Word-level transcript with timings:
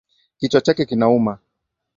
Kichwa 0.39 0.61
chake 0.61 0.85
kinauma. 0.85 1.39